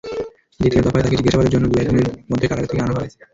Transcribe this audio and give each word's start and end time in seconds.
দ্বিতীয় 0.59 0.81
দফায় 0.83 1.03
তাঁকে 1.03 1.17
জিজ্ঞাসাবাদের 1.19 1.53
জন্য 1.53 1.65
দু-এক 1.67 1.87
দিনের 1.89 2.07
মধ্যে 2.29 2.47
কারাগার 2.47 2.69
থেকে 2.69 2.81
আনা 2.83 2.93
হবে। 2.93 3.07